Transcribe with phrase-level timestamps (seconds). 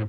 [0.00, 0.06] Yo,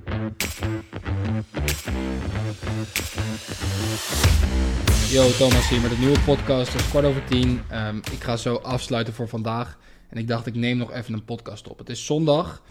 [5.30, 6.72] Thomas hier met een nieuwe podcast.
[6.72, 7.60] Het is kwart over tien.
[7.68, 9.78] Ehm, ik ga zo afsluiten voor vandaag.
[10.08, 11.78] En ik dacht, ik neem nog even een podcast op.
[11.78, 12.62] Het is zondag.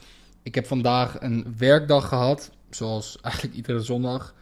[0.43, 2.51] Ik heb vandaag een werkdag gehad.
[2.69, 4.35] Zoals eigenlijk iedere zondag.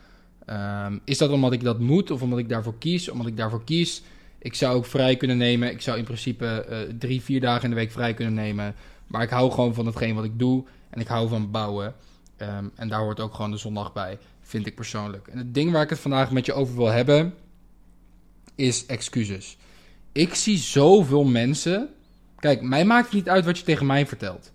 [0.45, 3.09] Ehm, is dat omdat ik dat moet of omdat ik daarvoor kies?
[3.09, 4.01] Omdat ik daarvoor kies.
[4.37, 5.71] Ik zou ook vrij kunnen nemen.
[5.71, 8.75] Ik zou in principe eh, drie, vier dagen in de week vrij kunnen nemen.
[9.07, 10.63] Maar ik hou gewoon van hetgeen wat ik doe.
[10.89, 11.95] En ik hou van bouwen.
[12.39, 14.17] Ehm, en daar hoort ook gewoon de zondag bij.
[14.41, 15.27] Vind ik persoonlijk.
[15.27, 17.33] En het ding waar ik het vandaag met je over wil hebben.
[18.55, 19.57] Is excuses.
[20.11, 21.89] Ik zie zoveel mensen.
[22.39, 24.51] Kijk, mij maakt het niet uit wat je tegen mij vertelt.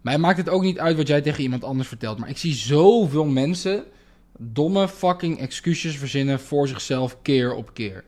[0.00, 2.18] Mij maakt het ook niet uit wat jij tegen iemand anders vertelt.
[2.18, 3.84] Maar ik zie zoveel mensen
[4.38, 8.04] domme fucking excuses verzinnen voor zichzelf keer op keer.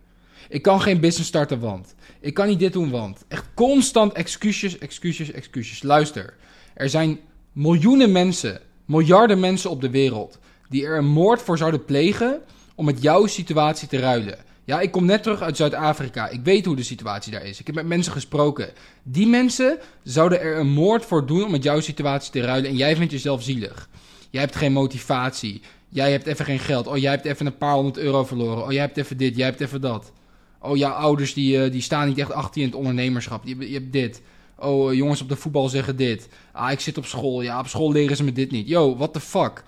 [0.49, 1.95] Ik kan geen business starten, want.
[2.21, 3.25] Ik kan niet dit doen, want.
[3.29, 5.83] Echt constant excuses, excuses, excuses.
[5.83, 6.35] Luister,
[6.75, 7.19] er zijn
[7.53, 8.61] miljoenen mensen,
[8.91, 12.41] miljarden mensen op de wereld die er een moord voor zouden plegen
[12.75, 14.39] om met jouw situatie te ruilen.
[14.65, 16.29] Ja, ik kom net terug uit Zuid-Afrika.
[16.29, 17.61] Ik weet hoe de situatie daar is.
[17.61, 18.71] Ik heb met mensen gesproken.
[19.03, 22.71] Die mensen zouden er een moord voor doen om met jouw situatie te ruilen.
[22.71, 23.89] En jij vindt jezelf zielig.
[24.31, 25.63] Jij hebt geen motivatie.
[25.89, 26.87] Jij hebt even geen geld.
[26.87, 28.65] Oh, jij hebt even een paar honderd euro verloren.
[28.65, 29.37] Oh, jij hebt even dit.
[29.37, 30.13] Jij hebt even dat.
[30.61, 33.45] Oh, jouw ouders die, uh, die staan niet echt achter je in het ondernemerschap.
[33.45, 34.23] Je, je hebt dit.
[34.61, 36.29] Oh, uh, jongens op de voetbal zeggen dit.
[36.53, 37.43] Ah, ik zit op school.
[37.43, 38.69] Ja, op school leren ze me dit niet.
[38.69, 39.65] Yo, what the fuck?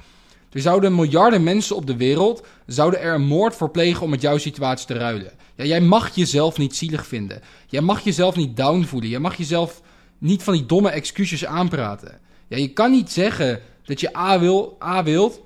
[0.52, 4.20] Er zouden miljarden mensen op de wereld zouden er een moord voor plegen om met
[4.20, 5.32] jouw situatie te ruilen.
[5.54, 7.40] Ja, jij mag jezelf niet zielig vinden.
[7.66, 9.10] Jij mag jezelf niet down voelen.
[9.10, 9.82] Jij mag jezelf
[10.18, 12.20] niet van die domme excuses aanpraten.
[12.48, 15.40] Ja, je kan niet zeggen dat je A, wil, A wilt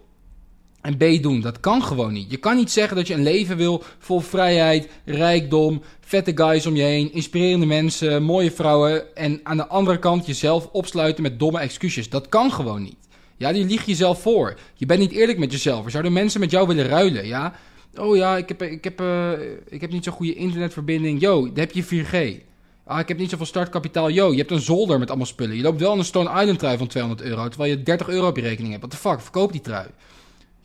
[0.86, 1.40] en B doen.
[1.40, 2.30] Dat kan gewoon niet.
[2.30, 6.76] Je kan niet zeggen dat je een leven wil vol vrijheid, rijkdom, vette guys om
[6.76, 11.58] je heen, inspirerende mensen, mooie vrouwen en aan de andere kant jezelf opsluiten met domme
[11.58, 12.08] excuses.
[12.08, 12.96] Dat kan gewoon niet.
[13.36, 14.58] Ja, die lieg jezelf voor.
[14.74, 15.84] Je bent niet eerlijk met jezelf.
[15.84, 17.54] Er zouden mensen met jou willen ruilen, ja?
[17.96, 19.30] Oh ja, ik heb, ik heb, uh,
[19.68, 21.20] ik heb niet zo'n goede internetverbinding.
[21.20, 22.44] Yo, dan heb je 4G.
[22.84, 24.10] Ah, ik heb niet zoveel startkapitaal.
[24.10, 25.56] Yo, je hebt een zolder met allemaal spullen.
[25.56, 28.36] Je loopt wel een Stone Island trui van 200 euro, terwijl je 30 euro op
[28.36, 28.86] je rekening hebt.
[28.86, 29.86] What the fuck, verkoop die trui.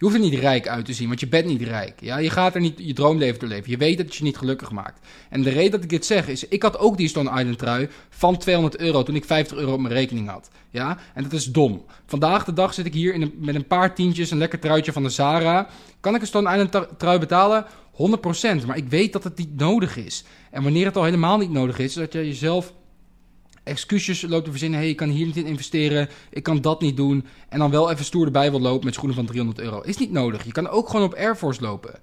[0.01, 2.01] Je hoeft er niet rijk uit te zien, want je bent niet rijk.
[2.01, 2.17] Ja?
[2.17, 3.71] Je gaat er niet je droomleven door leven.
[3.71, 5.07] Je weet dat het je niet gelukkig maakt.
[5.29, 7.89] En de reden dat ik dit zeg is, ik had ook die Stone Island trui
[8.09, 10.49] van 200 euro toen ik 50 euro op mijn rekening had.
[10.69, 10.97] Ja?
[11.13, 11.85] En dat is dom.
[12.05, 15.03] Vandaag de dag zit ik hier in met een paar tientjes, een lekker truitje van
[15.03, 15.67] de Zara.
[15.99, 17.65] Kan ik een Stone Island trui betalen?
[17.93, 18.65] 100%.
[18.65, 20.23] Maar ik weet dat het niet nodig is.
[20.51, 22.73] En wanneer het al helemaal niet nodig is, dat je jezelf
[23.63, 24.79] excuses loopt te verzinnen.
[24.79, 26.09] hey, ik kan hier niet in investeren.
[26.29, 27.25] Ik kan dat niet doen.
[27.49, 29.81] En dan wel even stoer erbij wil lopen met schoenen van 300 euro.
[29.81, 30.43] Is niet nodig.
[30.43, 31.99] Je kan ook gewoon op Air Force lopen.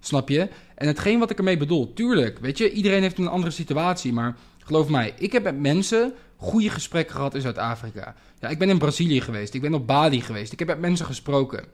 [0.00, 0.48] Snap je?
[0.74, 4.12] En hetgeen wat ik ermee bedoel, tuurlijk, weet je, iedereen heeft een andere situatie.
[4.12, 8.14] Maar geloof mij, ik heb met mensen goede gesprekken gehad in Zuid-Afrika.
[8.40, 9.54] Ja, ik ben in Brazilië geweest.
[9.54, 10.52] Ik ben op Bali geweest.
[10.52, 11.64] Ik heb met mensen gesproken.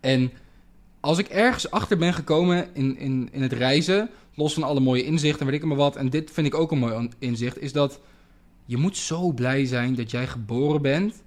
[0.00, 0.32] En
[1.00, 5.04] als ik ergens achter ben gekomen in, in, in het reizen, los van alle mooie
[5.04, 8.00] inzichten, weet ik maar wat, en dit vind ik ook een mooi inzicht, is dat
[8.64, 11.22] je moet zo blij zijn dat jij geboren bent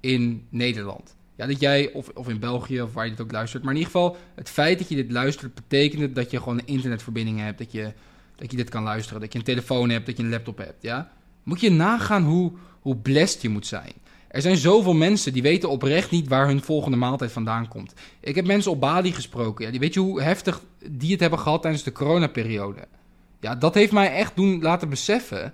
[0.00, 1.16] in Nederland.
[1.36, 3.62] Ja, dat jij, of, of in België, of waar je dit ook luistert.
[3.62, 6.66] Maar in ieder geval, het feit dat je dit luistert, betekent dat je gewoon een
[6.66, 7.58] internetverbinding hebt.
[7.58, 7.92] Dat je,
[8.36, 9.20] dat je dit kan luisteren.
[9.20, 10.82] Dat je een telefoon hebt, dat je een laptop hebt.
[10.82, 11.12] Ja?
[11.42, 13.92] Moet je nagaan hoe, hoe blessed je moet zijn.
[14.28, 17.94] Er zijn zoveel mensen die weten oprecht niet waar hun volgende maaltijd vandaan komt.
[18.20, 19.64] Ik heb mensen op Bali gesproken.
[19.64, 22.88] Ja, die weet je hoe heftig die het hebben gehad tijdens de coronaperiode.
[23.40, 25.52] Ja, dat heeft mij echt doen laten beseffen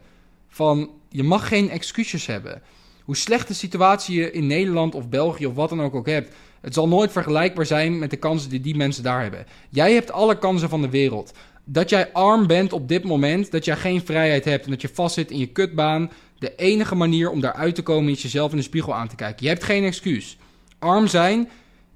[0.49, 2.63] van je mag geen excuses hebben.
[3.05, 6.35] Hoe slecht de situatie je in Nederland of België of wat dan ook ook hebt,
[6.61, 9.47] het zal nooit vergelijkbaar zijn met de kansen die die mensen daar hebben.
[9.71, 11.33] Jij hebt alle kansen van de wereld.
[11.65, 14.89] Dat jij arm bent op dit moment, dat jij geen vrijheid hebt en dat je
[14.93, 16.11] vastzit in je kutbaan.
[16.39, 19.45] De enige manier om daaruit te komen is jezelf in de spiegel aan te kijken.
[19.45, 20.37] Je hebt geen excuus.
[20.79, 21.49] Arm zijn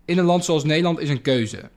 [0.04, 1.70] in een land zoals Nederland is een keuze.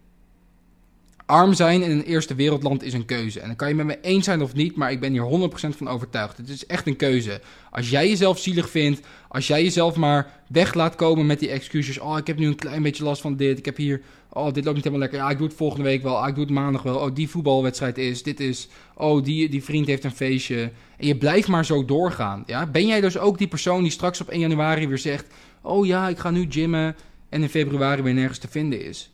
[1.28, 3.40] Arm zijn in een eerste wereldland is een keuze.
[3.40, 5.78] En dan kan je met me eens zijn of niet, maar ik ben hier 100%
[5.78, 6.38] van overtuigd.
[6.38, 7.42] Het is echt een keuze.
[7.72, 12.00] Als jij jezelf zielig vindt, als jij jezelf maar weg laat komen met die excuses.
[12.00, 13.58] Oh, ik heb nu een klein beetje last van dit.
[13.58, 15.20] Ik heb hier, oh, dit loopt niet helemaal lekker.
[15.20, 16.18] Ja, ik doe het volgende week wel.
[16.18, 16.98] Ah, ik doe het maandag wel.
[16.98, 18.68] Oh, die voetbalwedstrijd is, dit is.
[18.96, 20.72] Oh, die, die vriend heeft een feestje.
[20.98, 22.44] En je blijft maar zo doorgaan.
[22.46, 22.66] Ja?
[22.66, 25.26] Ben jij dus ook die persoon die straks op 1 januari weer zegt:
[25.62, 26.96] Oh ja, ik ga nu gymmen.
[27.30, 29.12] En in februari weer nergens te vinden is?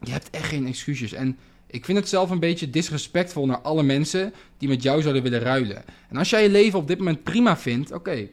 [0.00, 1.12] Je hebt echt geen excuses.
[1.12, 5.22] En ik vind het zelf een beetje disrespectvol naar alle mensen die met jou zouden
[5.22, 5.84] willen ruilen.
[6.08, 8.28] En als jij je leven op dit moment prima vindt, oké,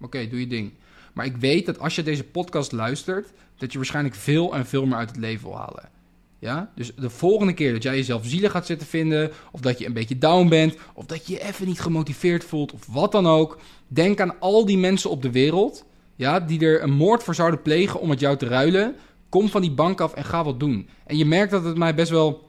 [0.00, 0.72] oké, doe je ding.
[1.12, 4.86] Maar ik weet dat als je deze podcast luistert, dat je waarschijnlijk veel en veel
[4.86, 5.90] meer uit het leven wil halen.
[6.38, 6.72] Ja?
[6.74, 9.92] Dus de volgende keer dat jij jezelf zielig gaat zitten vinden, of dat je een
[9.92, 13.58] beetje down bent, of dat je je even niet gemotiveerd voelt, of wat dan ook,
[13.88, 15.84] denk aan al die mensen op de wereld
[16.16, 18.96] ja, die er een moord voor zouden plegen om met jou te ruilen,
[19.32, 20.88] kom van die bank af en ga wat doen.
[21.06, 22.48] En je merkt dat het mij best wel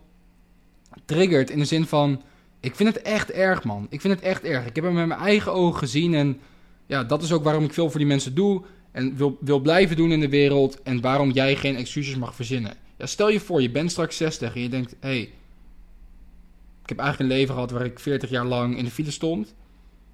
[1.05, 2.21] triggert in de zin van,
[2.59, 3.87] ik vind het echt erg, man.
[3.89, 4.65] Ik vind het echt erg.
[4.65, 6.39] Ik heb hem met mijn eigen ogen gezien en
[6.85, 9.95] ja, dat is ook waarom ik veel voor die mensen doe en wil, wil blijven
[9.95, 12.73] doen in de wereld en waarom jij geen excuses mag verzinnen.
[12.97, 15.21] Ja, stel je voor, je bent straks 60 en je denkt, hé, hey,
[16.81, 19.53] ik heb eigenlijk een leven gehad waar ik 40 jaar lang in de file stond.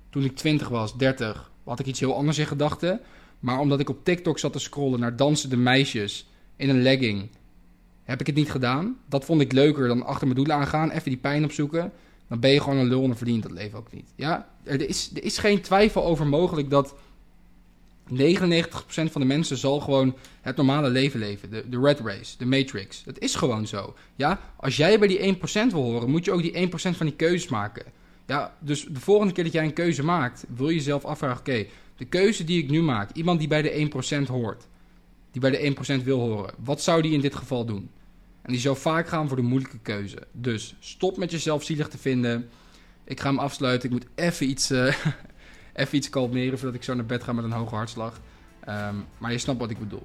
[0.10, 3.02] Toen ik 20 was, 30, had ik iets heel anders in gedachten.
[3.40, 6.28] Maar omdat ik op TikTok zat te scrollen naar dansende meisjes
[6.60, 7.30] in een legging,
[8.04, 8.98] heb ik het niet gedaan.
[9.06, 11.92] Dat vond ik leuker dan achter mijn doelen aangaan, even die pijn opzoeken.
[12.28, 14.14] Dan ben je gewoon een lul en verdient dat leven ook niet.
[14.16, 16.96] Ja, er is, er is geen twijfel over mogelijk dat
[18.14, 18.16] 99%
[18.86, 21.50] van de mensen zal gewoon het normale leven leven.
[21.50, 23.04] De, de red race, de matrix.
[23.04, 23.94] Dat is gewoon zo.
[24.16, 27.16] Ja, als jij bij die 1% wil horen, moet je ook die 1% van die
[27.16, 27.86] keuzes maken.
[28.26, 31.66] Ja, dus de volgende keer dat jij een keuze maakt, wil je jezelf afvragen: oké,
[31.98, 33.90] de keuze die ik nu maak, iemand die bij de
[34.26, 34.68] 1% hoort,
[35.32, 37.90] die bij de 1% wil horen, wat zou die in dit geval doen?
[38.42, 40.18] En die zou vaak gaan voor de moeilijke keuze.
[40.32, 42.50] Dus stop met jezelf zielig te vinden.
[43.04, 43.90] Ik ga hem afsluiten.
[43.90, 44.96] Ik moet even iets, uh,
[45.74, 48.20] even iets kalmeren voordat ik zo naar bed ga met een hoge hartslag.
[48.70, 50.04] Um, maar je snapt wat ik bedoel.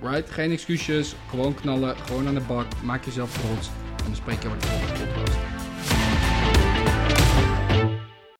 [0.00, 0.30] Right?
[0.30, 1.14] Geen excuses.
[1.28, 1.96] Gewoon knallen.
[1.96, 2.66] Gewoon aan de bak.
[2.82, 3.68] Maak jezelf trots.
[3.98, 5.53] En dan spreek je over de volgende podcast.